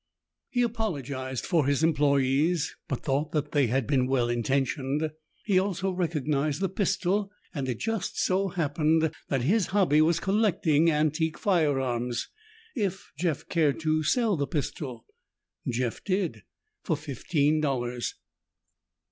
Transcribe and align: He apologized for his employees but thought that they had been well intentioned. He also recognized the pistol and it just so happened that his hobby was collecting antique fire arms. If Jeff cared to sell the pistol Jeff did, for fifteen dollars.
He 0.49 0.63
apologized 0.63 1.45
for 1.45 1.67
his 1.67 1.83
employees 1.83 2.75
but 2.87 3.03
thought 3.03 3.33
that 3.33 3.51
they 3.51 3.67
had 3.67 3.85
been 3.85 4.07
well 4.07 4.29
intentioned. 4.29 5.11
He 5.45 5.59
also 5.59 5.91
recognized 5.91 6.59
the 6.59 6.69
pistol 6.69 7.31
and 7.53 7.69
it 7.69 7.77
just 7.77 8.17
so 8.19 8.47
happened 8.47 9.11
that 9.29 9.43
his 9.43 9.67
hobby 9.67 10.01
was 10.01 10.19
collecting 10.19 10.89
antique 10.89 11.37
fire 11.37 11.79
arms. 11.79 12.29
If 12.75 13.11
Jeff 13.15 13.47
cared 13.47 13.79
to 13.81 14.01
sell 14.01 14.35
the 14.35 14.47
pistol 14.47 15.05
Jeff 15.69 16.03
did, 16.03 16.45
for 16.83 16.97
fifteen 16.97 17.61
dollars. 17.61 18.15